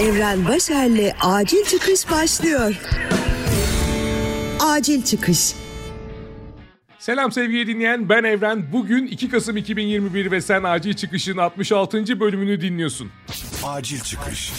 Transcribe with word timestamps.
Evren 0.00 0.48
Başer'le 0.48 1.12
Acil 1.20 1.64
Çıkış 1.64 2.10
başlıyor. 2.10 2.80
Acil 4.60 5.02
Çıkış 5.02 5.52
Selam 6.98 7.32
sevgili 7.32 7.66
dinleyen 7.66 8.08
ben 8.08 8.24
Evren. 8.24 8.72
Bugün 8.72 9.06
2 9.06 9.28
Kasım 9.30 9.56
2021 9.56 10.30
ve 10.30 10.40
sen 10.40 10.62
Acil 10.62 10.94
Çıkış'ın 10.94 11.36
66. 11.36 12.20
bölümünü 12.20 12.60
dinliyorsun. 12.60 13.10
Acil 13.64 14.00
çıkış. 14.00 14.52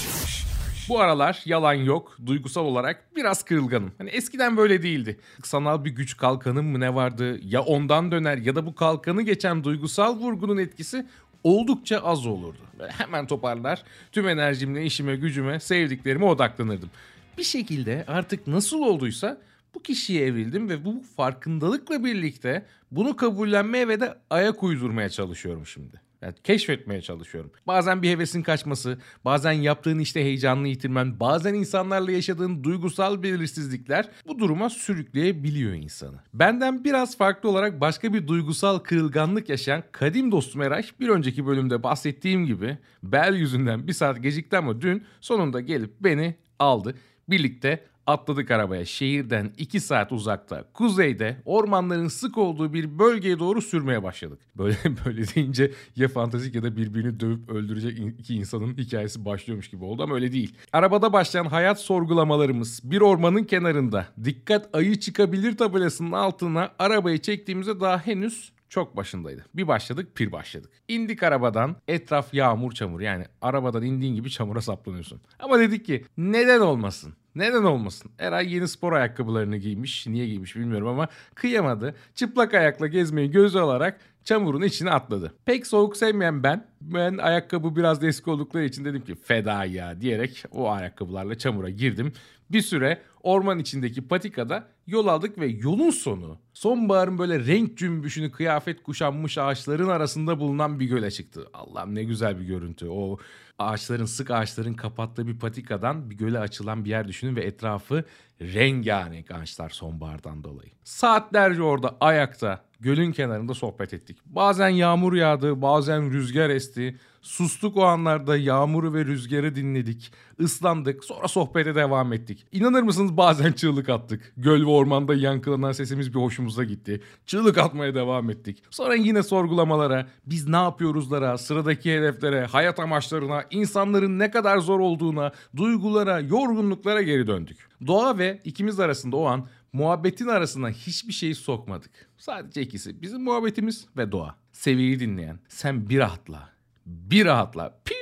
Bu 0.90 1.00
aralar 1.00 1.42
yalan 1.46 1.74
yok, 1.74 2.18
duygusal 2.26 2.66
olarak 2.66 3.16
biraz 3.16 3.44
kırılganım. 3.44 3.92
Hani 3.98 4.10
eskiden 4.10 4.58
böyle 4.58 4.84
değildi. 4.84 5.20
Sanal 5.44 5.86
bir 5.86 5.90
güç 5.90 6.18
kalkanım 6.18 6.66
mı 6.66 6.80
ne 6.80 6.96
vardı? 6.96 7.40
Ya 7.44 7.62
ondan 7.62 8.12
döner 8.12 8.38
ya 8.38 8.56
da 8.56 8.66
bu 8.66 8.76
kalkanı 8.76 9.22
geçen 9.22 9.64
duygusal 9.64 10.18
vurgunun 10.18 10.58
etkisi 10.58 11.06
oldukça 11.44 12.00
az 12.00 12.26
olurdu. 12.26 12.60
Hemen 12.88 13.28
toparlar, 13.28 13.84
tüm 14.12 14.28
enerjimle 14.28 14.86
işime, 14.86 15.16
gücüme, 15.16 15.60
sevdiklerime 15.60 16.26
odaklanırdım. 16.26 16.90
Bir 17.38 17.44
şekilde 17.44 18.06
artık 18.08 18.48
nasıl 18.48 18.82
olduysa 18.82 19.42
bu 19.76 19.84
kişiye 19.84 20.26
evrildim 20.26 20.70
ve 20.70 20.86
bu 20.86 21.04
farkındalıkla 21.18 22.04
birlikte 22.04 22.66
bunu 22.92 23.16
kabullenmeye 23.16 23.88
ve 23.88 24.00
de 24.00 24.18
ayak 24.30 24.64
uydurmaya 24.64 25.10
çalışıyorum 25.10 25.66
şimdi. 25.66 26.02
Yani 26.22 26.34
keşfetmeye 26.44 27.02
çalışıyorum. 27.02 27.52
Bazen 27.68 28.02
bir 28.02 28.10
hevesin 28.10 28.44
kaçması, 28.44 28.98
bazen 29.26 29.52
yaptığın 29.52 30.00
işte 30.00 30.24
heyecanını 30.24 30.68
yitirmen, 30.68 31.20
bazen 31.20 31.54
insanlarla 31.54 32.12
yaşadığın 32.12 32.64
duygusal 32.64 33.24
belirsizlikler 33.24 34.10
bu 34.28 34.40
duruma 34.40 34.70
sürükleyebiliyor 34.70 35.74
insanı. 35.74 36.18
Benden 36.34 36.84
biraz 36.84 37.18
farklı 37.18 37.50
olarak 37.50 37.82
başka 37.82 38.14
bir 38.14 38.28
duygusal 38.28 38.80
kırılganlık 38.80 39.50
yaşayan 39.50 39.84
kadim 39.92 40.32
dostum 40.32 40.62
Eray 40.62 40.84
bir 41.00 41.10
önceki 41.10 41.48
bölümde 41.48 41.84
bahsettiğim 41.84 42.46
gibi 42.46 42.78
bel 43.04 43.36
yüzünden 43.36 43.88
bir 43.88 43.94
saat 43.94 44.24
gecikti 44.24 44.58
ama 44.58 44.82
dün 44.82 45.04
sonunda 45.22 45.62
gelip 45.62 45.94
beni 46.00 46.36
aldı. 46.60 46.96
Birlikte 47.30 47.86
Atladık 48.08 48.52
arabaya 48.52 48.86
şehirden 48.86 49.54
2 49.58 49.80
saat 49.80 50.12
uzakta 50.12 50.64
kuzeyde 50.74 51.38
ormanların 51.46 52.08
sık 52.08 52.38
olduğu 52.38 52.74
bir 52.74 53.00
bölgeye 53.00 53.40
doğru 53.40 53.62
sürmeye 53.62 54.04
başladık. 54.04 54.40
Böyle 54.58 54.78
böyle 55.06 55.28
deyince 55.36 55.72
ya 55.96 56.08
fantastik 56.08 56.56
ya 56.56 56.64
da 56.64 56.78
birbirini 56.78 57.20
dövüp 57.20 57.50
öldürecek 57.50 58.00
iki 58.20 58.36
insanın 58.36 58.78
hikayesi 58.78 59.26
başlıyormuş 59.26 59.70
gibi 59.70 59.84
oldu 59.84 60.04
ama 60.04 60.16
öyle 60.16 60.32
değil. 60.32 60.56
Arabada 60.74 61.14
başlayan 61.14 61.46
hayat 61.46 61.80
sorgulamalarımız 61.80 62.82
bir 62.84 63.02
ormanın 63.02 63.44
kenarında 63.44 64.08
dikkat 64.24 64.76
ayı 64.76 65.00
çıkabilir 65.00 65.58
tabelasının 65.58 66.12
altına 66.12 66.72
arabayı 66.80 67.18
çektiğimizde 67.18 67.80
daha 67.80 67.98
henüz 68.08 68.52
çok 68.72 68.98
başındaydı. 68.98 69.46
Bir 69.54 69.68
başladık 69.68 70.16
pir 70.16 70.32
başladık. 70.32 70.72
İndik 70.88 71.24
arabadan 71.24 71.76
etraf 71.88 72.34
yağmur 72.34 72.72
çamur 72.72 73.02
yani 73.02 73.26
arabadan 73.42 73.84
indiğin 73.84 74.16
gibi 74.16 74.30
çamura 74.30 74.62
saplanıyorsun. 74.62 75.22
Ama 75.40 75.60
dedik 75.60 75.86
ki 75.86 76.06
neden 76.18 76.60
olmasın? 76.60 77.14
Neden 77.36 77.64
olmasın? 77.64 78.12
Eray 78.20 78.54
yeni 78.54 78.68
spor 78.68 78.94
ayakkabılarını 78.94 79.58
giymiş. 79.58 80.08
Niye 80.08 80.28
giymiş 80.28 80.56
bilmiyorum 80.56 80.88
ama 80.88 81.08
kıyamadı. 81.36 81.96
Çıplak 82.16 82.54
ayakla 82.54 82.88
gezmeyi 82.88 83.32
göze 83.32 83.60
alarak 83.60 84.00
çamurun 84.24 84.62
içine 84.62 84.92
atladı. 84.92 85.34
Pek 85.46 85.68
soğuk 85.68 85.98
sevmeyen 85.98 86.44
ben, 86.44 86.68
ben 86.82 87.18
ayakkabı 87.18 87.76
biraz 87.76 88.04
eski 88.04 88.30
oldukları 88.30 88.66
için 88.66 88.86
dedim 88.86 89.06
ki 89.06 89.16
feda 89.16 89.66
ya 89.66 90.02
diyerek 90.02 90.44
o 90.52 90.72
ayakkabılarla 90.72 91.38
çamura 91.38 91.70
girdim. 91.70 92.14
Bir 92.52 92.62
süre 92.62 93.02
orman 93.24 93.60
içindeki 93.60 94.08
patikada 94.08 94.68
yol 94.88 95.08
aldık 95.08 95.40
ve 95.40 95.48
yolun 95.48 95.90
sonu 95.90 96.38
sonbaharın 96.54 97.18
böyle 97.18 97.46
renk 97.46 97.78
cümbüşünü 97.78 98.32
kıyafet 98.32 98.84
kuşanmış 98.84 99.38
ağaçların 99.38 99.88
arasında 99.88 100.40
bulunan 100.40 100.80
bir 100.80 100.86
göle 100.86 101.12
çıktı. 101.12 101.48
Allah'ım 101.54 101.96
ne 101.96 102.04
güzel 102.04 102.40
bir 102.40 102.46
görüntü. 102.46 102.88
O 102.90 103.18
ağaçların 103.62 104.06
sık 104.06 104.32
ağaçların 104.32 104.74
kapattığı 104.74 105.28
bir 105.28 105.40
patikadan 105.40 106.10
bir 106.10 106.18
göle 106.18 106.40
açılan 106.40 106.86
bir 106.86 106.90
yer 106.90 107.08
düşünün 107.08 107.36
ve 107.36 107.44
etrafı 107.44 108.04
rengarenk 108.42 109.32
ağaçlar 109.32 109.70
sonbahardan 109.70 110.44
dolayı. 110.44 110.72
Saatlerce 110.84 111.62
orada 111.64 111.98
ayakta 112.00 112.71
gölün 112.82 113.12
kenarında 113.12 113.54
sohbet 113.54 113.94
ettik. 113.94 114.18
Bazen 114.26 114.70
yağmur 114.70 115.14
yağdı, 115.14 115.62
bazen 115.62 116.12
rüzgar 116.12 116.50
esti. 116.50 116.98
Sustuk 117.22 117.78
o 117.78 117.84
anlarda 117.84 118.38
yağmuru 118.38 118.94
ve 118.94 119.06
rüzgarı 119.06 119.56
dinledik. 119.56 120.12
Islandık, 120.40 121.04
sonra 121.04 121.28
sohbete 121.28 121.76
devam 121.76 122.14
ettik. 122.14 122.46
İnanır 122.52 122.84
mısınız 122.84 123.18
bazen 123.18 123.52
çığlık 123.52 123.90
attık. 123.90 124.34
Göl 124.38 124.62
ve 124.62 124.70
ormanda 124.70 125.16
yankılanan 125.16 125.72
sesimiz 125.72 126.14
bir 126.14 126.20
hoşumuza 126.20 126.64
gitti. 126.64 127.02
Çığlık 127.26 127.58
atmaya 127.58 127.96
devam 127.96 128.30
ettik. 128.30 128.64
Sonra 128.70 128.96
yine 128.96 129.24
sorgulamalara, 129.24 130.08
biz 130.26 130.48
ne 130.48 130.56
yapıyoruzlara, 130.56 131.38
sıradaki 131.38 131.94
hedeflere, 131.94 132.46
hayat 132.46 132.80
amaçlarına, 132.80 133.44
insanların 133.52 134.20
ne 134.20 134.32
kadar 134.32 134.58
zor 134.58 134.80
olduğuna, 134.80 135.32
duygulara, 135.56 136.20
yorgunluklara 136.20 137.02
geri 137.02 137.28
döndük. 137.28 137.72
Doğa 137.88 138.18
ve 138.18 138.42
ikimiz 138.44 138.80
arasında 138.80 139.18
o 139.18 139.26
an 139.26 139.48
muhabbetin 139.74 140.28
arasına 140.28 140.70
hiçbir 140.70 141.14
şeyi 141.14 141.36
sokmadık. 141.36 142.10
Sadece 142.18 142.62
ikisi. 142.62 143.02
Bizim 143.02 143.24
muhabbetimiz 143.24 143.86
ve 143.98 144.12
doğa. 144.12 144.36
Seviyeyi 144.52 145.00
dinleyen. 145.00 145.40
Sen 145.48 145.90
bir 145.90 146.00
rahatla. 146.00 146.50
Bir 146.86 147.26
rahatla. 147.26 147.80
Piu 147.86 148.01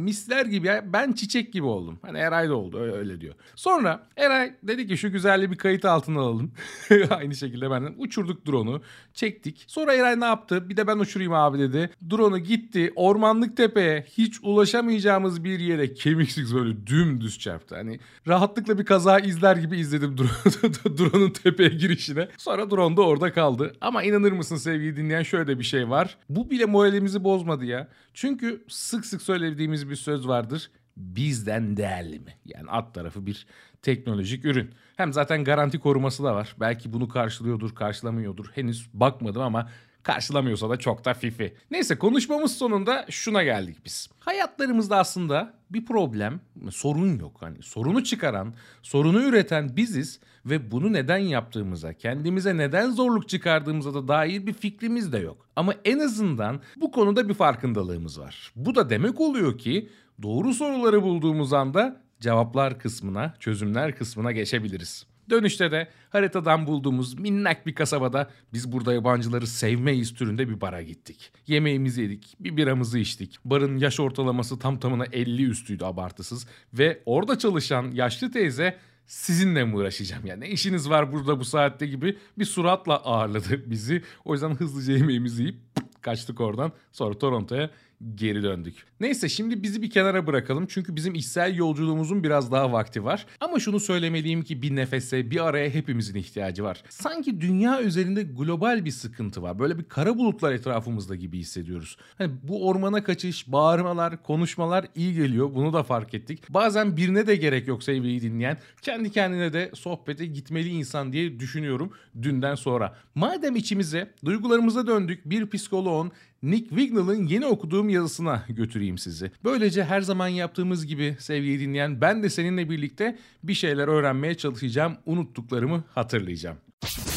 misler 0.00 0.46
gibi 0.46 0.66
ya 0.66 0.92
ben 0.92 1.12
çiçek 1.12 1.52
gibi 1.52 1.66
oldum. 1.66 1.98
Hani 2.02 2.18
Eray 2.18 2.48
da 2.48 2.54
oldu 2.54 2.80
öyle, 2.80 3.20
diyor. 3.20 3.34
Sonra 3.56 4.06
Eray 4.16 4.54
dedi 4.62 4.86
ki 4.86 4.96
şu 4.96 5.12
güzelliği 5.12 5.50
bir 5.50 5.56
kayıt 5.56 5.84
altına 5.84 6.20
alalım. 6.20 6.52
Aynı 7.10 7.34
şekilde 7.34 7.70
benden 7.70 7.94
uçurduk 7.98 8.46
drone'u 8.46 8.82
çektik. 9.14 9.64
Sonra 9.66 9.94
Eray 9.94 10.20
ne 10.20 10.24
yaptı? 10.24 10.68
Bir 10.68 10.76
de 10.76 10.86
ben 10.86 10.98
uçurayım 10.98 11.32
abi 11.32 11.58
dedi. 11.58 11.90
Drone'u 12.10 12.38
gitti 12.38 12.92
ormanlık 12.96 13.56
tepeye 13.56 14.06
hiç 14.08 14.40
ulaşamayacağımız 14.42 15.44
bir 15.44 15.60
yere 15.60 15.94
kemiksiz 15.94 16.54
böyle 16.54 16.86
dümdüz 16.86 17.38
çarptı. 17.38 17.74
Hani 17.74 18.00
rahatlıkla 18.28 18.78
bir 18.78 18.84
kaza 18.84 19.18
izler 19.18 19.56
gibi 19.56 19.78
izledim 19.78 20.16
drone'un 20.98 21.30
tepeye 21.30 21.68
girişine. 21.68 22.28
Sonra 22.38 22.70
drone 22.70 22.96
da 22.96 23.02
orada 23.02 23.32
kaldı. 23.32 23.72
Ama 23.80 24.02
inanır 24.02 24.32
mısın 24.32 24.56
sevgili 24.56 24.96
dinleyen 24.96 25.22
şöyle 25.22 25.58
bir 25.58 25.64
şey 25.64 25.90
var. 25.90 26.16
Bu 26.28 26.50
bile 26.50 26.64
moralimizi 26.64 27.24
bozmadı 27.24 27.64
ya. 27.64 27.88
Çünkü 28.14 28.64
sık 28.68 29.06
sık 29.06 29.22
söylediğimiz 29.22 29.90
bir 29.90 29.96
söz 29.96 30.28
vardır. 30.28 30.70
Bizden 30.96 31.76
değerli 31.76 32.18
mi? 32.18 32.36
Yani 32.44 32.70
alt 32.70 32.94
tarafı 32.94 33.26
bir 33.26 33.46
teknolojik 33.82 34.44
ürün. 34.44 34.70
Hem 34.96 35.12
zaten 35.12 35.44
garanti 35.44 35.80
koruması 35.80 36.24
da 36.24 36.34
var. 36.34 36.56
Belki 36.60 36.92
bunu 36.92 37.08
karşılıyordur, 37.08 37.74
karşılamıyordur. 37.74 38.46
Henüz 38.54 38.88
bakmadım 38.94 39.42
ama 39.42 39.68
karşılamıyorsa 40.02 40.70
da 40.70 40.76
çok 40.76 41.04
da 41.04 41.14
fifi. 41.14 41.54
Neyse 41.70 41.98
konuşmamız 41.98 42.56
sonunda 42.58 43.06
şuna 43.10 43.42
geldik 43.42 43.76
biz. 43.84 44.08
Hayatlarımızda 44.20 44.98
aslında 44.98 45.54
bir 45.70 45.84
problem, 45.84 46.40
sorun 46.70 47.18
yok. 47.18 47.36
Hani 47.40 47.62
sorunu 47.62 48.04
çıkaran, 48.04 48.54
sorunu 48.82 49.22
üreten 49.22 49.76
biziz 49.76 50.20
ve 50.46 50.70
bunu 50.70 50.92
neden 50.92 51.18
yaptığımıza, 51.18 51.92
kendimize 51.92 52.56
neden 52.56 52.90
zorluk 52.90 53.28
çıkardığımıza 53.28 53.94
da 53.94 54.08
dair 54.08 54.46
bir 54.46 54.52
fikrimiz 54.52 55.12
de 55.12 55.18
yok. 55.18 55.46
Ama 55.56 55.74
en 55.84 55.98
azından 55.98 56.60
bu 56.76 56.90
konuda 56.90 57.28
bir 57.28 57.34
farkındalığımız 57.34 58.20
var. 58.20 58.52
Bu 58.56 58.74
da 58.74 58.90
demek 58.90 59.20
oluyor 59.20 59.58
ki 59.58 59.88
doğru 60.22 60.54
soruları 60.54 61.02
bulduğumuz 61.02 61.52
anda 61.52 62.00
cevaplar 62.20 62.78
kısmına, 62.78 63.34
çözümler 63.40 63.96
kısmına 63.96 64.32
geçebiliriz. 64.32 65.06
Dönüşte 65.30 65.70
de 65.70 65.88
haritadan 66.10 66.66
bulduğumuz 66.66 67.18
minnak 67.18 67.66
bir 67.66 67.74
kasabada 67.74 68.30
biz 68.52 68.72
burada 68.72 68.94
yabancıları 68.94 69.46
sevmeyiz 69.46 70.14
türünde 70.14 70.48
bir 70.48 70.60
bara 70.60 70.82
gittik. 70.82 71.32
Yemeğimizi 71.46 72.02
yedik, 72.02 72.36
bir 72.40 72.56
biramızı 72.56 72.98
içtik. 72.98 73.38
Barın 73.44 73.78
yaş 73.78 74.00
ortalaması 74.00 74.58
tam 74.58 74.78
tamına 74.78 75.04
50 75.12 75.44
üstüydü 75.44 75.84
abartısız. 75.84 76.46
Ve 76.74 77.02
orada 77.06 77.38
çalışan 77.38 77.90
yaşlı 77.90 78.30
teyze 78.30 78.78
sizinle 79.10 79.64
mi 79.64 79.76
uğraşacağım 79.76 80.26
yani 80.26 80.40
ne 80.40 80.48
işiniz 80.48 80.90
var 80.90 81.12
burada 81.12 81.40
bu 81.40 81.44
saatte 81.44 81.86
gibi 81.86 82.18
bir 82.38 82.44
suratla 82.44 82.96
ağırladı 82.96 83.70
bizi. 83.70 84.02
O 84.24 84.32
yüzden 84.32 84.54
hızlıca 84.54 84.92
yemeğimizi 84.92 85.42
yiyip 85.42 85.60
kaçtık 86.00 86.40
oradan. 86.40 86.72
Sonra 86.92 87.18
Toronto'ya 87.18 87.70
geri 88.14 88.42
döndük. 88.42 88.74
Neyse 89.00 89.28
şimdi 89.28 89.62
bizi 89.62 89.82
bir 89.82 89.90
kenara 89.90 90.26
bırakalım 90.26 90.66
çünkü 90.66 90.96
bizim 90.96 91.14
içsel 91.14 91.56
yolculuğumuzun 91.56 92.24
biraz 92.24 92.52
daha 92.52 92.72
vakti 92.72 93.04
var. 93.04 93.26
Ama 93.40 93.60
şunu 93.60 93.80
söylemeliyim 93.80 94.42
ki 94.42 94.62
bir 94.62 94.76
nefese, 94.76 95.30
bir 95.30 95.46
araya 95.46 95.70
hepimizin 95.70 96.14
ihtiyacı 96.14 96.64
var. 96.64 96.82
Sanki 96.88 97.40
dünya 97.40 97.82
üzerinde 97.82 98.22
global 98.22 98.84
bir 98.84 98.90
sıkıntı 98.90 99.42
var. 99.42 99.58
Böyle 99.58 99.78
bir 99.78 99.84
kara 99.84 100.18
bulutlar 100.18 100.52
etrafımızda 100.52 101.14
gibi 101.16 101.38
hissediyoruz. 101.38 101.96
Hani 102.18 102.32
bu 102.42 102.68
ormana 102.68 103.04
kaçış, 103.04 103.52
bağırmalar, 103.52 104.22
konuşmalar 104.22 104.86
iyi 104.94 105.14
geliyor. 105.14 105.54
Bunu 105.54 105.72
da 105.72 105.82
fark 105.82 106.14
ettik. 106.14 106.42
Bazen 106.48 106.96
birine 106.96 107.26
de 107.26 107.36
gerek 107.36 107.68
yok 107.68 107.82
sevgiyi 107.82 108.22
dinleyen. 108.22 108.58
Kendi 108.82 109.10
kendine 109.10 109.52
de 109.52 109.70
sohbete 109.74 110.26
gitmeli 110.26 110.68
insan 110.68 111.12
diye 111.12 111.40
düşünüyorum 111.40 111.92
dünden 112.22 112.54
sonra. 112.54 112.96
Madem 113.14 113.56
içimize, 113.56 114.10
duygularımıza 114.24 114.86
döndük 114.86 115.30
bir 115.30 115.50
psikoloğun 115.50 116.12
Nick 116.42 116.68
Wignall'ın 116.68 117.26
yeni 117.26 117.46
okuduğum 117.46 117.88
yazısına 117.88 118.44
götüreyim 118.48 118.98
sizi. 118.98 119.32
Böylece 119.44 119.84
her 119.84 120.00
zaman 120.00 120.28
yaptığımız 120.28 120.86
gibi 120.86 121.16
sevgili 121.18 121.60
dinleyen 121.60 122.00
ben 122.00 122.22
de 122.22 122.30
seninle 122.30 122.70
birlikte 122.70 123.18
bir 123.42 123.54
şeyler 123.54 123.88
öğrenmeye 123.88 124.36
çalışacağım. 124.36 124.96
Unuttuklarımı 125.06 125.84
hatırlayacağım. 125.94 126.56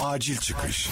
Acil 0.02 0.38
çıkış. 0.38 0.90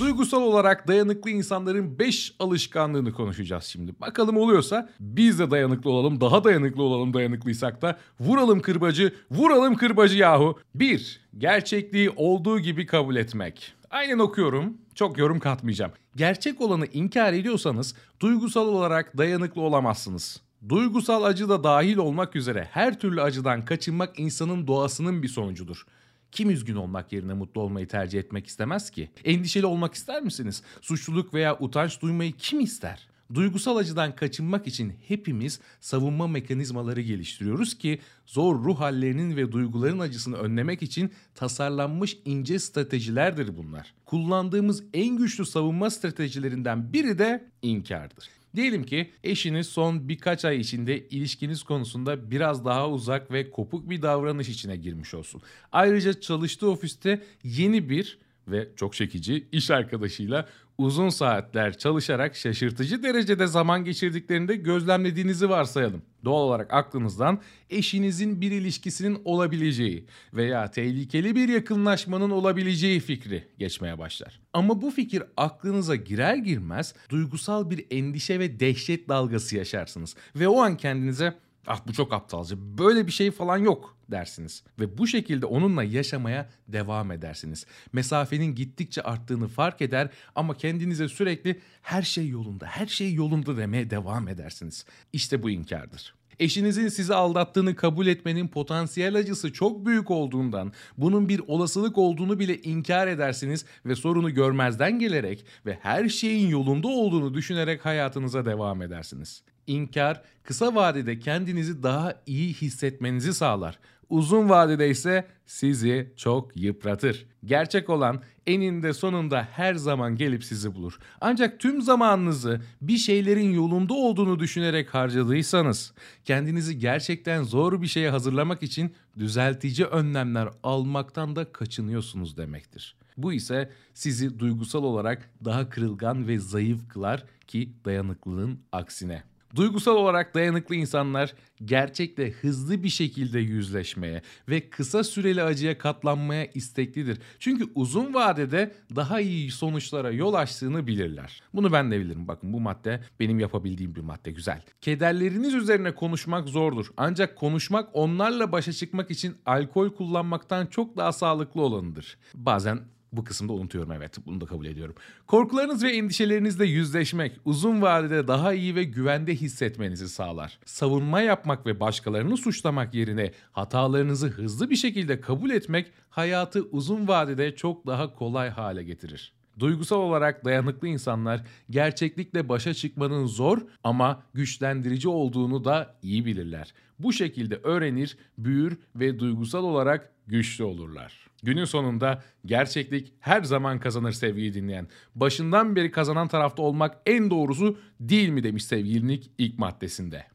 Duygusal 0.00 0.42
olarak 0.42 0.88
dayanıklı 0.88 1.30
insanların 1.30 1.98
5 1.98 2.34
alışkanlığını 2.38 3.12
konuşacağız 3.12 3.64
şimdi. 3.64 4.00
Bakalım 4.00 4.36
oluyorsa 4.36 4.90
biz 5.00 5.38
de 5.38 5.50
dayanıklı 5.50 5.90
olalım, 5.90 6.20
daha 6.20 6.44
dayanıklı 6.44 6.82
olalım 6.82 7.14
dayanıklıysak 7.14 7.82
da. 7.82 7.98
Vuralım 8.20 8.60
kırbacı, 8.60 9.14
vuralım 9.30 9.76
kırbacı 9.76 10.18
yahu. 10.18 10.58
1. 10.74 11.20
Gerçekliği 11.38 12.10
olduğu 12.10 12.60
gibi 12.60 12.86
kabul 12.86 13.16
etmek. 13.16 13.75
Aynen 13.90 14.18
okuyorum. 14.18 14.78
Çok 14.94 15.18
yorum 15.18 15.40
katmayacağım. 15.40 15.92
Gerçek 16.16 16.60
olanı 16.60 16.86
inkar 16.86 17.32
ediyorsanız 17.32 17.94
duygusal 18.20 18.68
olarak 18.68 19.18
dayanıklı 19.18 19.60
olamazsınız. 19.60 20.40
Duygusal 20.68 21.24
acı 21.24 21.48
da 21.48 21.64
dahil 21.64 21.96
olmak 21.96 22.36
üzere 22.36 22.68
her 22.72 23.00
türlü 23.00 23.22
acıdan 23.22 23.64
kaçınmak 23.64 24.18
insanın 24.18 24.66
doğasının 24.66 25.22
bir 25.22 25.28
sonucudur. 25.28 25.86
Kim 26.32 26.50
üzgün 26.50 26.76
olmak 26.76 27.12
yerine 27.12 27.34
mutlu 27.34 27.60
olmayı 27.60 27.88
tercih 27.88 28.18
etmek 28.18 28.46
istemez 28.46 28.90
ki? 28.90 29.10
Endişeli 29.24 29.66
olmak 29.66 29.94
ister 29.94 30.22
misiniz? 30.22 30.62
Suçluluk 30.80 31.34
veya 31.34 31.58
utanç 31.60 32.02
duymayı 32.02 32.32
kim 32.32 32.60
ister? 32.60 33.08
Duygusal 33.34 33.76
acıdan 33.76 34.16
kaçınmak 34.16 34.66
için 34.66 34.92
hepimiz 35.08 35.60
savunma 35.80 36.26
mekanizmaları 36.26 37.00
geliştiriyoruz 37.00 37.78
ki 37.78 37.98
zor 38.26 38.64
ruh 38.64 38.80
hallerinin 38.80 39.36
ve 39.36 39.52
duyguların 39.52 39.98
acısını 39.98 40.36
önlemek 40.36 40.82
için 40.82 41.10
tasarlanmış 41.34 42.18
ince 42.24 42.58
stratejilerdir 42.58 43.56
bunlar. 43.56 43.94
Kullandığımız 44.04 44.84
en 44.94 45.16
güçlü 45.16 45.46
savunma 45.46 45.90
stratejilerinden 45.90 46.92
biri 46.92 47.18
de 47.18 47.44
inkardır. 47.62 48.28
Diyelim 48.56 48.84
ki 48.84 49.10
eşiniz 49.24 49.66
son 49.66 50.08
birkaç 50.08 50.44
ay 50.44 50.60
içinde 50.60 51.08
ilişkiniz 51.08 51.62
konusunda 51.62 52.30
biraz 52.30 52.64
daha 52.64 52.90
uzak 52.90 53.30
ve 53.30 53.50
kopuk 53.50 53.90
bir 53.90 54.02
davranış 54.02 54.48
içine 54.48 54.76
girmiş 54.76 55.14
olsun. 55.14 55.42
Ayrıca 55.72 56.20
çalıştığı 56.20 56.70
ofiste 56.70 57.22
yeni 57.44 57.88
bir 57.88 58.18
ve 58.48 58.68
çok 58.76 58.94
çekici 58.94 59.46
iş 59.52 59.70
arkadaşıyla 59.70 60.48
uzun 60.78 61.08
saatler 61.08 61.78
çalışarak 61.78 62.36
şaşırtıcı 62.36 63.02
derecede 63.02 63.46
zaman 63.46 63.84
geçirdiklerini 63.84 64.48
de 64.48 64.56
gözlemlediğinizi 64.56 65.50
varsayalım. 65.50 66.02
Doğal 66.24 66.42
olarak 66.42 66.74
aklınızdan 66.74 67.40
eşinizin 67.70 68.40
bir 68.40 68.50
ilişkisinin 68.50 69.22
olabileceği 69.24 70.06
veya 70.34 70.70
tehlikeli 70.70 71.36
bir 71.36 71.48
yakınlaşmanın 71.48 72.30
olabileceği 72.30 73.00
fikri 73.00 73.48
geçmeye 73.58 73.98
başlar. 73.98 74.40
Ama 74.52 74.82
bu 74.82 74.90
fikir 74.90 75.22
aklınıza 75.36 75.96
girer 75.96 76.36
girmez 76.36 76.94
duygusal 77.10 77.70
bir 77.70 77.86
endişe 77.90 78.38
ve 78.38 78.60
dehşet 78.60 79.08
dalgası 79.08 79.56
yaşarsınız 79.56 80.16
ve 80.36 80.48
o 80.48 80.60
an 80.60 80.76
kendinize 80.76 81.34
ah 81.66 81.80
bu 81.86 81.92
çok 81.92 82.12
aptalca 82.12 82.56
böyle 82.58 83.06
bir 83.06 83.12
şey 83.12 83.30
falan 83.30 83.56
yok 83.58 83.96
dersiniz. 84.10 84.62
Ve 84.80 84.98
bu 84.98 85.06
şekilde 85.06 85.46
onunla 85.46 85.82
yaşamaya 85.82 86.48
devam 86.68 87.10
edersiniz. 87.10 87.66
Mesafenin 87.92 88.54
gittikçe 88.54 89.02
arttığını 89.02 89.48
fark 89.48 89.82
eder 89.82 90.08
ama 90.34 90.56
kendinize 90.56 91.08
sürekli 91.08 91.60
her 91.82 92.02
şey 92.02 92.28
yolunda, 92.28 92.66
her 92.66 92.86
şey 92.86 93.14
yolunda 93.14 93.56
demeye 93.56 93.90
devam 93.90 94.28
edersiniz. 94.28 94.84
İşte 95.12 95.42
bu 95.42 95.50
inkardır. 95.50 96.14
Eşinizin 96.38 96.88
sizi 96.88 97.14
aldattığını 97.14 97.76
kabul 97.76 98.06
etmenin 98.06 98.48
potansiyel 98.48 99.16
acısı 99.16 99.52
çok 99.52 99.86
büyük 99.86 100.10
olduğundan 100.10 100.72
bunun 100.98 101.28
bir 101.28 101.40
olasılık 101.46 101.98
olduğunu 101.98 102.38
bile 102.38 102.62
inkar 102.62 103.06
edersiniz 103.06 103.64
ve 103.86 103.94
sorunu 103.94 104.34
görmezden 104.34 104.98
gelerek 104.98 105.44
ve 105.66 105.78
her 105.82 106.08
şeyin 106.08 106.48
yolunda 106.48 106.88
olduğunu 106.88 107.34
düşünerek 107.34 107.84
hayatınıza 107.84 108.44
devam 108.44 108.82
edersiniz. 108.82 109.42
İnkar 109.66 110.22
kısa 110.42 110.74
vadede 110.74 111.18
kendinizi 111.18 111.82
daha 111.82 112.14
iyi 112.26 112.54
hissetmenizi 112.54 113.34
sağlar. 113.34 113.78
Uzun 114.10 114.48
vadede 114.48 114.90
ise 114.90 115.26
sizi 115.46 116.12
çok 116.16 116.56
yıpratır. 116.56 117.26
Gerçek 117.44 117.90
olan 117.90 118.22
eninde 118.46 118.92
sonunda 118.92 119.48
her 119.52 119.74
zaman 119.74 120.16
gelip 120.16 120.44
sizi 120.44 120.74
bulur. 120.74 120.98
Ancak 121.20 121.60
tüm 121.60 121.82
zamanınızı 121.82 122.60
bir 122.80 122.96
şeylerin 122.96 123.52
yolunda 123.52 123.94
olduğunu 123.94 124.38
düşünerek 124.38 124.94
harcadıysanız, 124.94 125.92
kendinizi 126.24 126.78
gerçekten 126.78 127.42
zor 127.42 127.82
bir 127.82 127.86
şeye 127.86 128.10
hazırlamak 128.10 128.62
için 128.62 128.94
düzeltici 129.18 129.86
önlemler 129.86 130.48
almaktan 130.62 131.36
da 131.36 131.52
kaçınıyorsunuz 131.52 132.36
demektir. 132.36 132.96
Bu 133.16 133.32
ise 133.32 133.70
sizi 133.94 134.38
duygusal 134.38 134.84
olarak 134.84 135.30
daha 135.44 135.68
kırılgan 135.68 136.28
ve 136.28 136.38
zayıf 136.38 136.88
kılar 136.88 137.24
ki 137.46 137.72
dayanıklılığın 137.84 138.60
aksine. 138.72 139.22
Duygusal 139.56 139.96
olarak 139.96 140.34
dayanıklı 140.34 140.74
insanlar 140.74 141.34
gerçekle 141.64 142.30
hızlı 142.30 142.82
bir 142.82 142.88
şekilde 142.88 143.38
yüzleşmeye 143.38 144.22
ve 144.48 144.70
kısa 144.70 145.04
süreli 145.04 145.42
acıya 145.42 145.78
katlanmaya 145.78 146.46
isteklidir. 146.46 147.18
Çünkü 147.38 147.64
uzun 147.74 148.14
vadede 148.14 148.74
daha 148.96 149.20
iyi 149.20 149.50
sonuçlara 149.50 150.10
yol 150.10 150.34
açtığını 150.34 150.86
bilirler. 150.86 151.42
Bunu 151.54 151.72
ben 151.72 151.90
de 151.90 152.00
bilirim. 152.00 152.28
Bakın 152.28 152.52
bu 152.52 152.60
madde 152.60 153.00
benim 153.20 153.40
yapabildiğim 153.40 153.94
bir 153.94 154.00
madde 154.00 154.30
güzel. 154.30 154.62
Kederleriniz 154.80 155.54
üzerine 155.54 155.94
konuşmak 155.94 156.48
zordur. 156.48 156.86
Ancak 156.96 157.36
konuşmak 157.36 157.88
onlarla 157.92 158.52
başa 158.52 158.72
çıkmak 158.72 159.10
için 159.10 159.36
alkol 159.46 159.90
kullanmaktan 159.90 160.66
çok 160.66 160.96
daha 160.96 161.12
sağlıklı 161.12 161.62
olanıdır. 161.62 162.18
Bazen 162.34 162.80
bu 163.12 163.24
kısımda 163.24 163.52
unutuyorum 163.52 163.92
evet 163.92 164.16
bunu 164.26 164.40
da 164.40 164.46
kabul 164.46 164.66
ediyorum. 164.66 164.94
Korkularınız 165.26 165.84
ve 165.84 165.90
endişelerinizle 165.90 166.66
yüzleşmek 166.66 167.32
uzun 167.44 167.82
vadede 167.82 168.28
daha 168.28 168.54
iyi 168.54 168.74
ve 168.74 168.84
güvende 168.84 169.34
hissetmenizi 169.34 170.08
sağlar. 170.08 170.58
Savunma 170.64 171.20
yapmak 171.20 171.66
ve 171.66 171.80
başkalarını 171.80 172.36
suçlamak 172.36 172.94
yerine 172.94 173.32
hatalarınızı 173.52 174.28
hızlı 174.28 174.70
bir 174.70 174.76
şekilde 174.76 175.20
kabul 175.20 175.50
etmek 175.50 175.92
hayatı 176.10 176.62
uzun 176.62 177.08
vadede 177.08 177.56
çok 177.56 177.86
daha 177.86 178.14
kolay 178.14 178.48
hale 178.48 178.82
getirir. 178.82 179.32
Duygusal 179.58 179.98
olarak 179.98 180.44
dayanıklı 180.44 180.88
insanlar 180.88 181.44
gerçeklikle 181.70 182.48
başa 182.48 182.74
çıkmanın 182.74 183.26
zor 183.26 183.58
ama 183.84 184.22
güçlendirici 184.34 185.08
olduğunu 185.08 185.64
da 185.64 185.96
iyi 186.02 186.26
bilirler. 186.26 186.74
Bu 186.98 187.12
şekilde 187.12 187.56
öğrenir, 187.56 188.18
büyür 188.38 188.78
ve 188.96 189.18
duygusal 189.18 189.64
olarak 189.64 190.12
güçlü 190.26 190.64
olurlar. 190.64 191.25
Günün 191.42 191.64
sonunda 191.64 192.22
gerçeklik 192.46 193.12
her 193.20 193.42
zaman 193.42 193.80
kazanır 193.80 194.12
sevgili 194.12 194.54
dinleyen. 194.54 194.88
Başından 195.14 195.76
beri 195.76 195.90
kazanan 195.90 196.28
tarafta 196.28 196.62
olmak 196.62 196.96
en 197.06 197.30
doğrusu 197.30 197.78
değil 198.00 198.28
mi 198.28 198.42
demiş 198.44 198.64
sevgililik 198.64 199.30
ilk 199.38 199.58
maddesinde. 199.58 200.26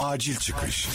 Acil 0.00 0.36
çıkış. 0.36 0.88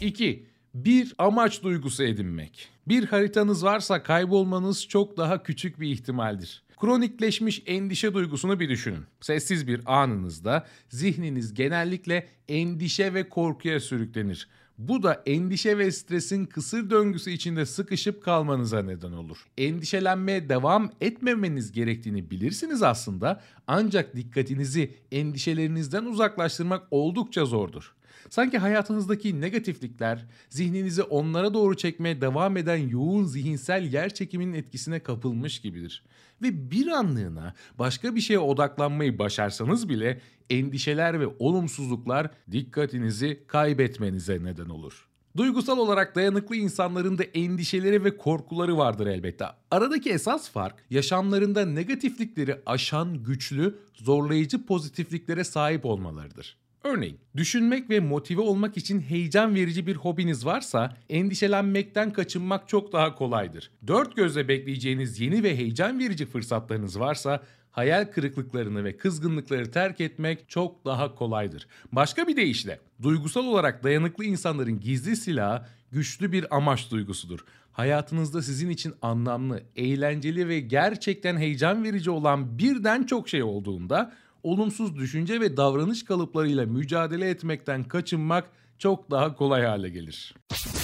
2. 0.00 0.46
Bir 0.74 1.14
amaç 1.18 1.62
duygusu 1.62 2.02
edinmek. 2.02 2.68
Bir 2.88 3.04
haritanız 3.06 3.64
varsa 3.64 4.02
kaybolmanız 4.02 4.88
çok 4.88 5.16
daha 5.16 5.42
küçük 5.42 5.80
bir 5.80 5.88
ihtimaldir. 5.88 6.62
Kronikleşmiş 6.80 7.62
endişe 7.66 8.14
duygusunu 8.14 8.60
bir 8.60 8.68
düşünün. 8.68 9.04
Sessiz 9.20 9.68
bir 9.68 9.80
anınızda 10.02 10.66
zihniniz 10.88 11.54
genellikle 11.54 12.28
endişe 12.48 13.14
ve 13.14 13.28
korkuya 13.28 13.80
sürüklenir. 13.80 14.48
Bu 14.88 15.02
da 15.02 15.22
endişe 15.26 15.78
ve 15.78 15.92
stresin 15.92 16.46
kısır 16.46 16.90
döngüsü 16.90 17.30
içinde 17.30 17.66
sıkışıp 17.66 18.22
kalmanıza 18.22 18.82
neden 18.82 19.12
olur. 19.12 19.38
Endişelenmeye 19.58 20.48
devam 20.48 20.90
etmemeniz 21.00 21.72
gerektiğini 21.72 22.30
bilirsiniz 22.30 22.82
aslında 22.82 23.42
ancak 23.66 24.16
dikkatinizi 24.16 24.94
endişelerinizden 25.12 26.04
uzaklaştırmak 26.04 26.82
oldukça 26.90 27.44
zordur. 27.44 27.94
Sanki 28.30 28.58
hayatınızdaki 28.58 29.40
negatiflikler 29.40 30.26
zihninizi 30.48 31.02
onlara 31.02 31.54
doğru 31.54 31.76
çekmeye 31.76 32.20
devam 32.20 32.56
eden 32.56 32.88
yoğun 32.88 33.24
zihinsel 33.24 33.92
yer 33.92 34.14
çekiminin 34.14 34.54
etkisine 34.54 35.00
kapılmış 35.00 35.60
gibidir. 35.60 36.04
Ve 36.42 36.70
bir 36.70 36.86
anlığına 36.86 37.54
başka 37.78 38.14
bir 38.14 38.20
şeye 38.20 38.38
odaklanmayı 38.38 39.18
başarsanız 39.18 39.88
bile 39.88 40.20
endişeler 40.50 41.20
ve 41.20 41.26
olumsuzluklar 41.38 42.30
dikkatinizi 42.50 43.42
kaybetmenize 43.46 44.44
neden 44.44 44.68
olur. 44.68 45.08
Duygusal 45.36 45.78
olarak 45.78 46.16
dayanıklı 46.16 46.56
insanların 46.56 47.18
da 47.18 47.22
endişeleri 47.22 48.04
ve 48.04 48.16
korkuları 48.16 48.78
vardır 48.78 49.06
elbette. 49.06 49.44
Aradaki 49.70 50.10
esas 50.10 50.50
fark 50.50 50.84
yaşamlarında 50.90 51.64
negatiflikleri 51.64 52.60
aşan 52.66 53.22
güçlü, 53.22 53.78
zorlayıcı 53.94 54.66
pozitifliklere 54.66 55.44
sahip 55.44 55.86
olmalarıdır. 55.86 56.61
Örneğin 56.84 57.18
düşünmek 57.36 57.90
ve 57.90 58.00
motive 58.00 58.40
olmak 58.40 58.76
için 58.76 59.00
heyecan 59.00 59.54
verici 59.54 59.86
bir 59.86 59.96
hobiniz 59.96 60.46
varsa 60.46 60.96
endişelenmekten 61.08 62.12
kaçınmak 62.12 62.68
çok 62.68 62.92
daha 62.92 63.14
kolaydır. 63.14 63.70
Dört 63.86 64.16
gözle 64.16 64.48
bekleyeceğiniz 64.48 65.20
yeni 65.20 65.42
ve 65.42 65.56
heyecan 65.56 65.98
verici 65.98 66.26
fırsatlarınız 66.26 67.00
varsa 67.00 67.42
hayal 67.70 68.04
kırıklıklarını 68.04 68.84
ve 68.84 68.96
kızgınlıkları 68.96 69.70
terk 69.70 70.00
etmek 70.00 70.48
çok 70.48 70.84
daha 70.84 71.14
kolaydır. 71.14 71.66
Başka 71.92 72.28
bir 72.28 72.36
deyişle 72.36 72.78
duygusal 73.02 73.44
olarak 73.44 73.84
dayanıklı 73.84 74.24
insanların 74.24 74.80
gizli 74.80 75.16
silahı 75.16 75.66
güçlü 75.92 76.32
bir 76.32 76.56
amaç 76.56 76.90
duygusudur. 76.90 77.40
Hayatınızda 77.72 78.42
sizin 78.42 78.70
için 78.70 78.94
anlamlı, 79.02 79.62
eğlenceli 79.76 80.48
ve 80.48 80.60
gerçekten 80.60 81.36
heyecan 81.36 81.84
verici 81.84 82.10
olan 82.10 82.58
birden 82.58 83.02
çok 83.02 83.28
şey 83.28 83.42
olduğunda 83.42 84.12
olumsuz 84.42 84.96
düşünce 84.96 85.40
ve 85.40 85.56
davranış 85.56 86.04
kalıplarıyla 86.04 86.66
mücadele 86.66 87.30
etmekten 87.30 87.84
kaçınmak 87.84 88.50
çok 88.78 89.10
daha 89.10 89.36
kolay 89.36 89.62
hale 89.62 89.88
gelir. 89.88 90.34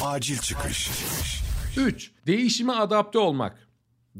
Acil 0.02 0.38
çıkış. 0.38 0.90
3. 1.76 2.10
Değişime 2.26 2.72
adapte 2.72 3.18
olmak. 3.18 3.68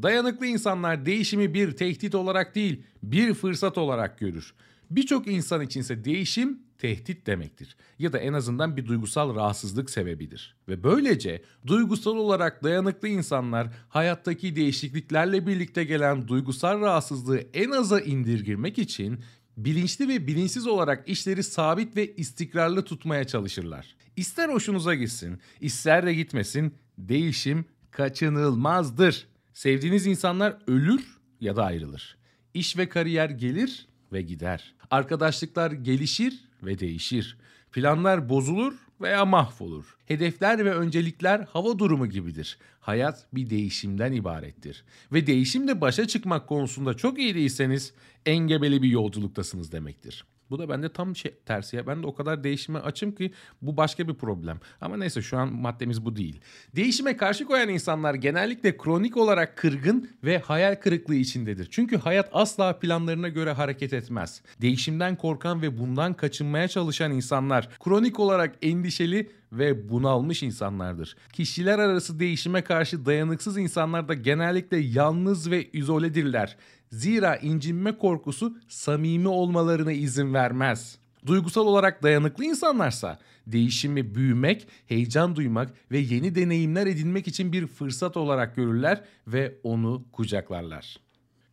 Dayanıklı 0.03 0.47
insanlar 0.47 1.07
değişimi 1.07 1.55
bir 1.55 1.77
tehdit 1.77 2.15
olarak 2.15 2.55
değil, 2.55 2.83
bir 3.03 3.35
fırsat 3.35 3.79
olarak 3.79 4.19
görür. 4.19 4.55
Birçok 4.91 5.27
insan 5.27 5.63
içinse 5.63 6.05
değişim 6.05 6.63
tehdit 6.79 7.27
demektir 7.27 7.77
ya 7.99 8.13
da 8.13 8.19
en 8.19 8.33
azından 8.33 8.77
bir 8.77 8.87
duygusal 8.87 9.35
rahatsızlık 9.35 9.91
sebebidir. 9.91 10.57
Ve 10.69 10.83
böylece 10.83 11.43
duygusal 11.67 12.17
olarak 12.17 12.63
dayanıklı 12.65 13.09
insanlar 13.09 13.69
hayattaki 13.89 14.57
değişikliklerle 14.57 15.47
birlikte 15.47 15.85
gelen 15.85 16.29
duygusal 16.29 16.81
rahatsızlığı 16.81 17.39
en 17.39 17.71
aza 17.71 18.01
indirgemek 18.01 18.79
için 18.79 19.21
bilinçli 19.57 20.09
ve 20.09 20.27
bilinçsiz 20.27 20.67
olarak 20.67 21.09
işleri 21.09 21.43
sabit 21.43 21.97
ve 21.97 22.15
istikrarlı 22.15 22.85
tutmaya 22.85 23.25
çalışırlar. 23.25 23.97
İster 24.17 24.49
hoşunuza 24.49 24.95
gitsin, 24.95 25.41
ister 25.61 26.07
de 26.07 26.15
gitmesin, 26.15 26.75
değişim 26.99 27.65
kaçınılmazdır. 27.91 29.29
Sevdiğiniz 29.55 30.07
insanlar 30.07 30.59
ölür 30.67 31.19
ya 31.41 31.57
da 31.57 31.65
ayrılır. 31.65 32.17
İş 32.55 32.77
ve 32.77 32.89
kariyer 32.89 33.31
gelir 33.31 33.89
ve 34.13 34.23
gider. 34.23 34.75
Arkadaşlıklar 34.91 35.71
gelişir 35.71 36.45
ve 36.63 36.79
değişir. 36.79 37.37
Planlar 37.73 38.29
bozulur 38.29 38.75
veya 39.01 39.25
mahvolur. 39.25 39.97
Hedefler 40.07 40.65
ve 40.65 40.75
öncelikler 40.75 41.41
hava 41.41 41.79
durumu 41.79 42.07
gibidir. 42.07 42.59
Hayat 42.81 43.27
bir 43.33 43.51
değişimden 43.51 44.13
ibarettir. 44.13 44.85
Ve 45.13 45.27
değişimle 45.27 45.81
başa 45.81 46.07
çıkmak 46.07 46.49
konusunda 46.49 46.95
çok 46.95 47.19
iyi 47.19 47.35
değilseniz 47.35 47.93
engebeli 48.27 48.83
bir 48.83 48.89
yolculuktasınız 48.89 49.73
demektir. 49.73 50.25
Bu 50.51 50.59
da 50.59 50.69
bende 50.69 50.93
tam 50.93 51.17
şey, 51.17 51.35
tersi 51.47 51.77
ya. 51.77 51.87
Ben 51.87 52.03
de 52.03 52.07
o 52.07 52.15
kadar 52.15 52.45
değişime 52.45 52.79
açım 52.79 53.13
ki 53.13 53.33
bu 53.63 53.77
başka 53.77 54.09
bir 54.09 54.15
problem. 54.15 54.61
Ama 54.81 54.97
neyse 54.97 55.23
şu 55.23 55.39
an 55.39 55.53
maddemiz 55.53 56.05
bu 56.05 56.17
değil. 56.17 56.41
Değişime 56.77 57.17
karşı 57.17 57.45
koyan 57.45 57.69
insanlar 57.69 58.15
genellikle 58.15 58.77
kronik 58.77 59.17
olarak 59.17 59.57
kırgın 59.57 60.11
ve 60.25 60.39
hayal 60.39 60.75
kırıklığı 60.75 61.15
içindedir. 61.15 61.69
Çünkü 61.71 61.97
hayat 61.97 62.29
asla 62.33 62.79
planlarına 62.79 63.29
göre 63.29 63.53
hareket 63.53 63.93
etmez. 63.93 64.43
Değişimden 64.61 65.17
korkan 65.17 65.63
ve 65.63 65.79
bundan 65.79 66.15
kaçınmaya 66.15 66.69
çalışan 66.69 67.13
insanlar 67.13 67.69
kronik 67.79 68.21
olarak 68.21 68.55
endişeli 68.63 69.31
ve 69.53 69.89
bunalmış 69.89 70.43
insanlardır. 70.43 71.17
Kişiler 71.33 71.79
arası 71.79 72.21
değişime 72.21 72.63
karşı 72.63 73.07
dayanıksız 73.07 73.59
insanlar 73.59 74.09
da 74.09 74.15
genellikle 74.15 74.77
yalnız 74.77 75.51
ve 75.51 75.71
izoledirler. 75.71 76.57
Zira 76.91 77.37
incinme 77.37 77.99
korkusu 77.99 78.57
samimi 78.69 79.29
olmalarına 79.29 79.93
izin 79.93 80.35
vermez. 80.35 80.99
Duygusal 81.27 81.67
olarak 81.67 82.03
dayanıklı 82.03 82.45
insanlarsa 82.45 83.19
değişimi 83.47 84.15
büyümek, 84.15 84.69
heyecan 84.87 85.37
duymak 85.37 85.75
ve 85.91 85.99
yeni 85.99 86.35
deneyimler 86.35 86.87
edinmek 86.87 87.29
için 87.29 87.53
bir 87.53 87.67
fırsat 87.67 88.17
olarak 88.17 88.57
görürler 88.57 89.05
ve 89.27 89.55
onu 89.63 90.05
kucaklarlar. 90.13 91.08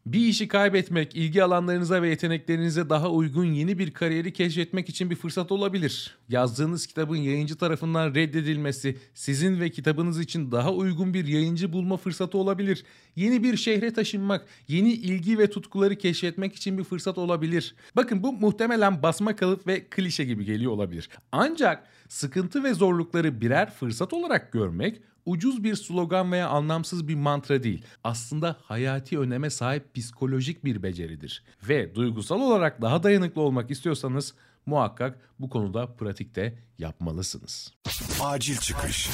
Bir 0.06 0.20
işi 0.20 0.48
kaybetmek, 0.48 1.16
ilgi 1.16 1.44
alanlarınıza 1.44 2.02
ve 2.02 2.10
yeteneklerinize 2.10 2.90
daha 2.90 3.12
uygun 3.12 3.46
yeni 3.46 3.80
bir 3.80 3.92
kariyeri 3.92 4.34
keşfetmek 4.34 4.90
için 4.90 5.10
bir 5.10 5.16
fırsat 5.16 5.52
olabilir. 5.52 6.18
Yazdığınız 6.30 6.88
kitabın 6.88 7.16
yayıncı 7.16 7.56
tarafından 7.56 8.16
reddedilmesi, 8.16 8.98
sizin 9.14 9.60
ve 9.60 9.70
kitabınız 9.70 10.20
için 10.20 10.52
daha 10.52 10.74
uygun 10.74 11.14
bir 11.14 11.28
yayıncı 11.28 11.74
bulma 11.74 11.98
fırsatı 11.98 12.38
olabilir. 12.38 12.84
Yeni 13.16 13.44
bir 13.44 13.58
şehre 13.58 13.94
taşınmak, 13.94 14.46
yeni 14.68 14.94
ilgi 14.94 15.40
ve 15.40 15.50
tutkuları 15.50 15.96
keşfetmek 15.96 16.56
için 16.56 16.78
bir 16.78 16.84
fırsat 16.84 17.18
olabilir. 17.18 17.76
Bakın 17.96 18.24
bu 18.24 18.34
muhtemelen 18.34 19.04
basma 19.04 19.36
kalıp 19.36 19.68
ve 19.68 19.86
klişe 19.90 20.24
gibi 20.24 20.46
geliyor 20.46 20.72
olabilir. 20.72 21.10
Ancak 21.32 21.88
sıkıntı 22.10 22.64
ve 22.64 22.74
zorlukları 22.74 23.42
birer 23.42 23.72
fırsat 23.72 24.14
olarak 24.14 24.52
görmek 24.52 25.02
ucuz 25.26 25.64
bir 25.64 25.76
slogan 25.76 26.32
veya 26.32 26.50
anlamsız 26.50 27.08
bir 27.08 27.16
mantra 27.16 27.64
değil. 27.64 27.86
Aslında 28.04 28.56
hayati 28.62 29.20
öneme 29.20 29.50
sahip 29.50 29.96
psikolojik 29.96 30.66
bir 30.66 30.84
beceridir. 30.84 31.44
Ve 31.70 31.96
duygusal 31.96 32.42
olarak 32.42 32.82
daha 32.82 33.04
dayanıklı 33.04 33.42
olmak 33.42 33.72
istiyorsanız 33.72 34.34
muhakkak 34.66 35.20
bu 35.40 35.50
konuda 35.50 35.88
pratikte 35.88 36.60
yapmalısınız. 36.80 37.74
Acil 38.22 38.58
çıkış. 38.58 39.10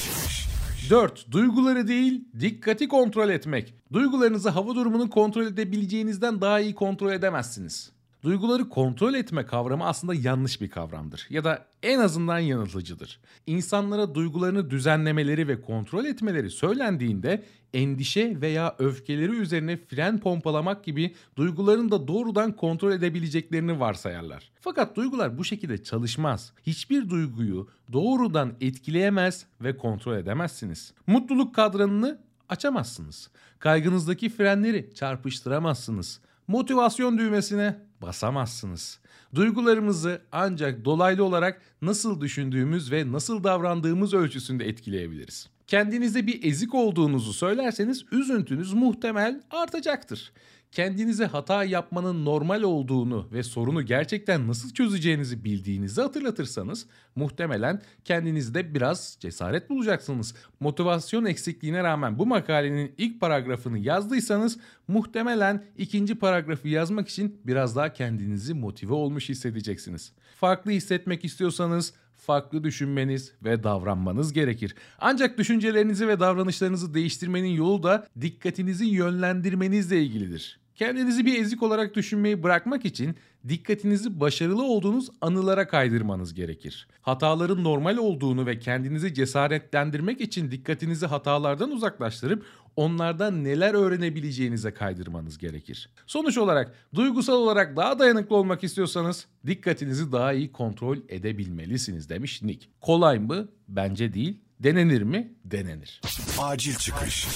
4. 0.89 1.31
Duyguları 1.31 1.87
değil, 1.87 2.25
dikkati 2.39 2.87
kontrol 2.87 3.29
etmek. 3.29 3.73
Duygularınızı 3.93 4.49
hava 4.49 4.75
durumunu 4.75 5.09
kontrol 5.09 5.45
edebileceğinizden 5.45 6.41
daha 6.41 6.59
iyi 6.59 6.75
kontrol 6.75 7.11
edemezsiniz. 7.11 7.91
Duyguları 8.23 8.69
kontrol 8.69 9.13
etme 9.13 9.45
kavramı 9.45 9.85
aslında 9.85 10.13
yanlış 10.13 10.61
bir 10.61 10.69
kavramdır 10.69 11.27
ya 11.29 11.43
da 11.43 11.65
en 11.83 11.99
azından 11.99 12.39
yanıltıcıdır. 12.39 13.19
İnsanlara 13.47 14.15
duygularını 14.15 14.69
düzenlemeleri 14.69 15.47
ve 15.47 15.61
kontrol 15.61 16.05
etmeleri 16.05 16.49
söylendiğinde 16.49 17.43
endişe 17.73 18.41
veya 18.41 18.75
öfkeleri 18.79 19.31
üzerine 19.31 19.77
fren 19.77 20.19
pompalamak 20.19 20.83
gibi 20.83 21.15
duygularını 21.37 21.91
da 21.91 22.07
doğrudan 22.07 22.55
kontrol 22.55 22.91
edebileceklerini 22.91 23.79
varsayarlar. 23.79 24.51
Fakat 24.59 24.95
duygular 24.95 25.37
bu 25.37 25.43
şekilde 25.43 25.83
çalışmaz. 25.83 26.53
Hiçbir 26.63 27.09
duyguyu 27.09 27.67
doğrudan 27.93 28.53
etkileyemez 28.61 29.45
ve 29.61 29.77
kontrol 29.77 30.17
edemezsiniz. 30.17 30.93
Mutluluk 31.07 31.55
kadranını 31.55 32.19
açamazsınız. 32.49 33.29
Kaygınızdaki 33.59 34.29
frenleri 34.29 34.93
çarpıştıramazsınız. 34.95 36.19
Motivasyon 36.47 37.17
düğmesine 37.17 37.79
basamazsınız. 38.01 38.99
Duygularımızı 39.35 40.21
ancak 40.31 40.85
dolaylı 40.85 41.23
olarak 41.23 41.61
nasıl 41.81 42.21
düşündüğümüz 42.21 42.91
ve 42.91 43.11
nasıl 43.11 43.43
davrandığımız 43.43 44.13
ölçüsünde 44.13 44.65
etkileyebiliriz. 44.65 45.49
Kendinize 45.71 46.27
bir 46.27 46.43
ezik 46.43 46.75
olduğunuzu 46.75 47.33
söylerseniz 47.33 48.05
üzüntünüz 48.11 48.73
muhtemel 48.73 49.41
artacaktır 49.51 50.31
kendinize 50.71 51.25
hata 51.25 51.63
yapmanın 51.63 52.25
normal 52.25 52.61
olduğunu 52.61 53.27
ve 53.31 53.43
sorunu 53.43 53.85
gerçekten 53.85 54.47
nasıl 54.47 54.73
çözeceğinizi 54.73 55.43
bildiğinizi 55.43 56.01
hatırlatırsanız 56.01 56.85
muhtemelen 57.15 57.81
kendinizde 58.05 58.73
biraz 58.73 59.17
cesaret 59.19 59.69
bulacaksınız. 59.69 60.35
Motivasyon 60.59 61.25
eksikliğine 61.25 61.83
rağmen 61.83 62.19
bu 62.19 62.25
makalenin 62.25 62.91
ilk 62.97 63.19
paragrafını 63.21 63.79
yazdıysanız 63.79 64.57
muhtemelen 64.87 65.65
ikinci 65.77 66.15
paragrafı 66.15 66.67
yazmak 66.67 67.09
için 67.09 67.41
biraz 67.45 67.75
daha 67.75 67.93
kendinizi 67.93 68.53
motive 68.53 68.93
olmuş 68.93 69.29
hissedeceksiniz. 69.29 70.13
Farklı 70.41 70.71
hissetmek 70.71 71.25
istiyorsanız 71.25 71.93
farklı 72.17 72.63
düşünmeniz 72.63 73.33
ve 73.43 73.63
davranmanız 73.63 74.33
gerekir. 74.33 74.75
Ancak 74.99 75.37
düşüncelerinizi 75.37 76.07
ve 76.07 76.19
davranışlarınızı 76.19 76.93
değiştirmenin 76.93 77.49
yolu 77.49 77.83
da 77.83 78.07
dikkatinizi 78.21 78.85
yönlendirmenizle 78.85 80.03
ilgilidir. 80.03 80.59
Kendinizi 80.75 81.25
bir 81.25 81.39
ezik 81.41 81.63
olarak 81.63 81.95
düşünmeyi 81.95 82.43
bırakmak 82.43 82.85
için 82.85 83.15
dikkatinizi 83.47 84.19
başarılı 84.19 84.63
olduğunuz 84.63 85.09
anılara 85.21 85.67
kaydırmanız 85.67 86.33
gerekir. 86.33 86.87
Hataların 87.01 87.63
normal 87.63 87.97
olduğunu 87.97 88.45
ve 88.45 88.59
kendinizi 88.59 89.13
cesaretlendirmek 89.13 90.21
için 90.21 90.51
dikkatinizi 90.51 91.05
hatalardan 91.05 91.71
uzaklaştırıp 91.71 92.45
onlardan 92.75 93.43
neler 93.43 93.73
öğrenebileceğinize 93.73 94.73
kaydırmanız 94.73 95.37
gerekir. 95.37 95.89
Sonuç 96.07 96.37
olarak 96.37 96.75
duygusal 96.95 97.33
olarak 97.33 97.77
daha 97.77 97.99
dayanıklı 97.99 98.35
olmak 98.35 98.63
istiyorsanız 98.63 99.27
dikkatinizi 99.47 100.11
daha 100.11 100.33
iyi 100.33 100.51
kontrol 100.51 100.97
edebilmelisiniz 101.09 102.09
demiş 102.09 102.41
Nick. 102.41 102.67
Kolay 102.81 103.19
mı? 103.19 103.47
Bence 103.67 104.13
değil. 104.13 104.41
Denenir 104.59 105.01
mi? 105.01 105.33
Denenir. 105.45 106.01
Acil 106.39 106.75
çıkış. 106.75 107.27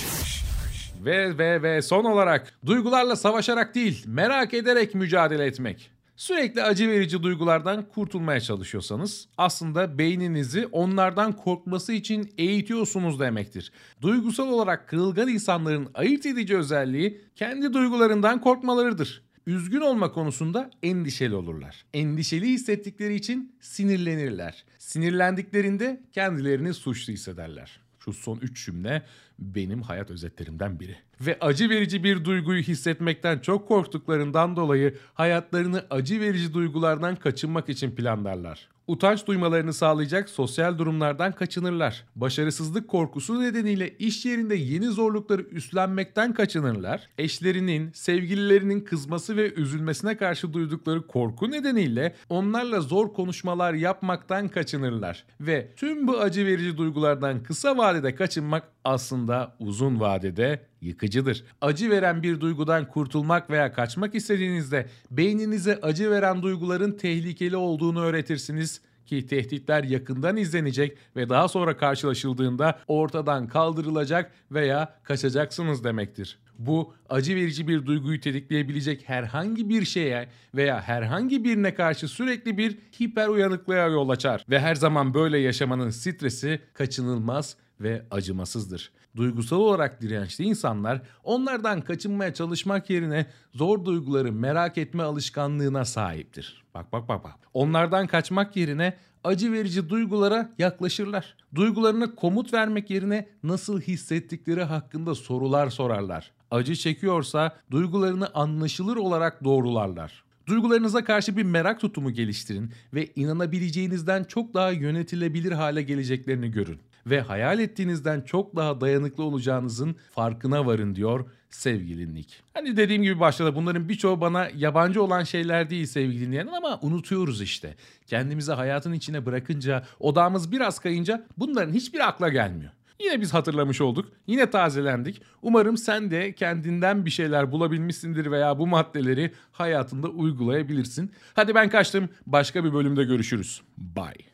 Ve 1.05 1.37
ve 1.37 1.61
ve 1.63 1.81
son 1.81 2.03
olarak 2.03 2.53
duygularla 2.65 3.15
savaşarak 3.15 3.75
değil, 3.75 4.03
merak 4.07 4.53
ederek 4.53 4.95
mücadele 4.95 5.45
etmek. 5.45 5.91
Sürekli 6.15 6.63
acı 6.63 6.89
verici 6.89 7.23
duygulardan 7.23 7.89
kurtulmaya 7.89 8.39
çalışıyorsanız 8.39 9.27
aslında 9.37 9.97
beyninizi 9.97 10.67
onlardan 10.67 11.33
korkması 11.33 11.93
için 11.93 12.33
eğitiyorsunuz 12.37 13.19
demektir. 13.19 13.71
Duygusal 14.01 14.47
olarak 14.47 14.89
kırılgan 14.89 15.27
insanların 15.27 15.89
ayırt 15.93 16.25
edici 16.25 16.57
özelliği 16.57 17.21
kendi 17.35 17.73
duygularından 17.73 18.41
korkmalarıdır. 18.41 19.23
Üzgün 19.47 19.81
olma 19.81 20.11
konusunda 20.11 20.71
endişeli 20.83 21.35
olurlar. 21.35 21.85
Endişeli 21.93 22.47
hissettikleri 22.47 23.15
için 23.15 23.55
sinirlenirler. 23.59 24.65
Sinirlendiklerinde 24.77 26.01
kendilerini 26.13 26.73
suçlu 26.73 27.13
hissederler. 27.13 27.79
Şu 27.99 28.13
son 28.13 28.37
üç 28.37 28.65
cümle 28.65 29.03
benim 29.39 29.81
hayat 29.81 30.11
özetlerimden 30.11 30.79
biri. 30.79 30.97
Ve 31.21 31.37
acı 31.41 31.69
verici 31.69 32.03
bir 32.03 32.25
duyguyu 32.25 32.61
hissetmekten 32.61 33.39
çok 33.39 33.67
korktuklarından 33.67 34.55
dolayı 34.55 34.95
hayatlarını 35.13 35.85
acı 35.89 36.19
verici 36.19 36.53
duygulardan 36.53 37.15
kaçınmak 37.15 37.69
için 37.69 37.91
planlarlar 37.91 38.75
utanç 38.87 39.27
duymalarını 39.27 39.73
sağlayacak 39.73 40.29
sosyal 40.29 40.77
durumlardan 40.77 41.31
kaçınırlar. 41.31 42.03
Başarısızlık 42.15 42.87
korkusu 42.87 43.41
nedeniyle 43.41 43.97
iş 43.97 44.25
yerinde 44.25 44.55
yeni 44.55 44.85
zorlukları 44.87 45.41
üstlenmekten 45.41 46.33
kaçınırlar. 46.33 47.09
Eşlerinin, 47.17 47.91
sevgililerinin 47.93 48.81
kızması 48.81 49.37
ve 49.37 49.53
üzülmesine 49.53 50.17
karşı 50.17 50.53
duydukları 50.53 51.07
korku 51.07 51.51
nedeniyle 51.51 52.15
onlarla 52.29 52.81
zor 52.81 53.13
konuşmalar 53.13 53.73
yapmaktan 53.73 54.47
kaçınırlar. 54.47 55.25
Ve 55.41 55.71
tüm 55.75 56.07
bu 56.07 56.19
acı 56.19 56.45
verici 56.45 56.77
duygulardan 56.77 57.43
kısa 57.43 57.77
vadede 57.77 58.15
kaçınmak 58.15 58.63
aslında 58.83 59.55
uzun 59.59 59.99
vadede 59.99 60.59
yıkıcıdır. 60.85 61.43
Acı 61.61 61.89
veren 61.89 62.23
bir 62.23 62.41
duygudan 62.41 62.87
kurtulmak 62.87 63.49
veya 63.49 63.73
kaçmak 63.73 64.15
istediğinizde 64.15 64.87
beyninize 65.11 65.79
acı 65.81 66.11
veren 66.11 66.41
duyguların 66.41 66.91
tehlikeli 66.91 67.57
olduğunu 67.57 68.01
öğretirsiniz 68.01 68.81
ki 69.05 69.27
tehditler 69.27 69.83
yakından 69.83 70.37
izlenecek 70.37 70.97
ve 71.15 71.29
daha 71.29 71.47
sonra 71.47 71.77
karşılaşıldığında 71.77 72.79
ortadan 72.87 73.47
kaldırılacak 73.47 74.31
veya 74.51 74.95
kaçacaksınız 75.03 75.83
demektir. 75.83 76.39
Bu 76.59 76.93
acı 77.09 77.35
verici 77.35 77.67
bir 77.67 77.85
duyguyu 77.85 78.19
tetikleyebilecek 78.19 79.09
herhangi 79.09 79.69
bir 79.69 79.85
şeye 79.85 80.29
veya 80.55 80.81
herhangi 80.81 81.43
birine 81.43 81.73
karşı 81.73 82.07
sürekli 82.07 82.57
bir 82.57 82.77
hiper 82.99 83.27
uyanıklığa 83.27 83.87
yol 83.87 84.09
açar 84.09 84.45
ve 84.49 84.59
her 84.59 84.75
zaman 84.75 85.13
böyle 85.13 85.37
yaşamanın 85.37 85.89
stresi 85.89 86.59
kaçınılmaz 86.73 87.55
ve 87.81 88.05
acımasızdır. 88.11 88.91
Duygusal 89.15 89.57
olarak 89.57 90.01
dirençli 90.01 90.43
insanlar 90.45 91.01
onlardan 91.23 91.81
kaçınmaya 91.81 92.33
çalışmak 92.33 92.89
yerine 92.89 93.25
zor 93.53 93.85
duyguları 93.85 94.31
merak 94.31 94.77
etme 94.77 95.03
alışkanlığına 95.03 95.85
sahiptir. 95.85 96.63
Bak 96.73 96.93
bak 96.93 97.07
bak 97.07 97.23
bak. 97.23 97.35
Onlardan 97.53 98.07
kaçmak 98.07 98.55
yerine 98.55 98.97
acı 99.23 99.51
verici 99.51 99.89
duygulara 99.89 100.53
yaklaşırlar. 100.57 101.35
Duygularına 101.55 102.15
komut 102.15 102.53
vermek 102.53 102.89
yerine 102.89 103.29
nasıl 103.43 103.81
hissettikleri 103.81 104.63
hakkında 104.63 105.15
sorular 105.15 105.69
sorarlar. 105.69 106.31
Acı 106.51 106.75
çekiyorsa 106.75 107.55
duygularını 107.71 108.29
anlaşılır 108.33 108.97
olarak 108.97 109.43
doğrularlar. 109.43 110.23
Duygularınıza 110.47 111.03
karşı 111.03 111.37
bir 111.37 111.43
merak 111.43 111.79
tutumu 111.79 112.11
geliştirin 112.11 112.71
ve 112.93 113.07
inanabileceğinizden 113.15 114.23
çok 114.23 114.53
daha 114.53 114.71
yönetilebilir 114.71 115.51
hale 115.51 115.81
geleceklerini 115.81 116.51
görün 116.51 116.79
ve 117.07 117.21
hayal 117.21 117.59
ettiğinizden 117.59 118.21
çok 118.21 118.55
daha 118.55 118.81
dayanıklı 118.81 119.23
olacağınızın 119.23 119.95
farkına 120.11 120.65
varın 120.65 120.95
diyor 120.95 121.25
sevgili 121.49 122.13
Nick. 122.13 122.35
Hani 122.53 122.77
dediğim 122.77 123.03
gibi 123.03 123.19
başta 123.19 123.55
bunların 123.55 123.89
birçoğu 123.89 124.21
bana 124.21 124.49
yabancı 124.55 125.03
olan 125.03 125.23
şeyler 125.23 125.69
değil 125.69 125.85
sevgili 125.85 126.27
dinleyen 126.27 126.47
ama 126.47 126.79
unutuyoruz 126.81 127.41
işte. 127.41 127.75
Kendimizi 128.07 128.51
hayatın 128.51 128.93
içine 128.93 129.25
bırakınca, 129.25 129.83
odağımız 129.99 130.51
biraz 130.51 130.79
kayınca 130.79 131.25
bunların 131.37 131.73
hiçbir 131.73 132.07
akla 132.07 132.29
gelmiyor. 132.29 132.71
Yine 132.99 133.21
biz 133.21 133.33
hatırlamış 133.33 133.81
olduk. 133.81 134.11
Yine 134.27 134.49
tazelendik. 134.49 135.21
Umarım 135.41 135.77
sen 135.77 136.11
de 136.11 136.33
kendinden 136.33 137.05
bir 137.05 137.09
şeyler 137.09 137.51
bulabilmişsindir 137.51 138.31
veya 138.31 138.59
bu 138.59 138.67
maddeleri 138.67 139.33
hayatında 139.51 140.07
uygulayabilirsin. 140.07 141.11
Hadi 141.33 141.55
ben 141.55 141.69
kaçtım. 141.69 142.09
Başka 142.27 142.63
bir 142.63 142.73
bölümde 142.73 143.03
görüşürüz. 143.03 143.61
Bye. 143.77 144.25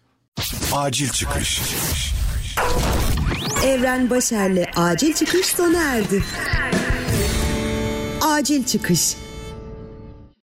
Acil 0.73 1.09
çıkış. 1.09 1.61
Evren 3.65 4.09
Başer'le 4.09 4.71
acil 4.75 5.13
çıkış 5.13 5.45
sona 5.45 5.83
erdi. 5.83 6.23
Acil 8.21 8.63
çıkış. 8.63 9.15